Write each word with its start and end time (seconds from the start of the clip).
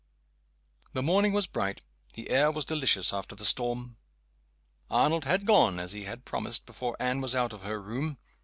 The 0.93 1.03
morning 1.03 1.31
was 1.31 1.45
bright, 1.45 1.81
the 2.13 2.31
air 2.31 2.49
was 2.49 2.65
delicious 2.65 3.13
after 3.13 3.35
the 3.35 3.45
storm. 3.45 3.97
Arnold 4.89 5.25
had 5.25 5.45
gone, 5.45 5.77
as 5.79 5.91
he 5.91 6.05
had 6.05 6.25
promised, 6.25 6.65
before 6.65 6.97
Anne 6.99 7.21
was 7.21 7.35
out 7.35 7.53
of 7.53 7.61
her 7.61 7.79
room. 7.79 8.17